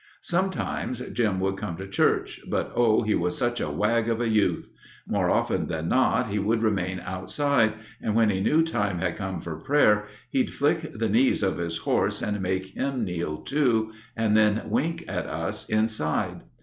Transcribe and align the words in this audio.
Sometimes 0.23 0.99
Jim 1.13 1.39
would 1.41 1.57
come 1.57 1.77
to 1.77 1.85
church, 1.87 2.41
but, 2.49 2.71
oh, 2.73 3.03
he 3.03 3.13
was 3.13 3.37
such 3.37 3.61
a 3.61 3.69
wag 3.69 4.09
of 4.09 4.19
a 4.19 4.27
youth. 4.27 4.71
More 5.07 5.29
often 5.29 5.67
than 5.67 5.89
not, 5.89 6.29
he 6.29 6.39
would 6.39 6.63
remain 6.63 6.99
outside, 7.05 7.75
and 8.01 8.15
when 8.15 8.31
he 8.31 8.39
knew 8.39 8.63
time 8.63 8.97
had 8.97 9.15
come 9.15 9.41
for 9.41 9.59
prayer, 9.59 10.05
he'd 10.31 10.55
flick 10.55 10.91
the 10.91 11.07
knees 11.07 11.43
of 11.43 11.59
his 11.59 11.77
horse 11.77 12.23
and 12.23 12.41
make 12.41 12.75
him 12.75 13.03
kneel, 13.05 13.43
too, 13.43 13.91
and 14.17 14.35
then 14.35 14.63
wink 14.71 15.05
at 15.07 15.27
us 15.27 15.69
inside. 15.69 16.41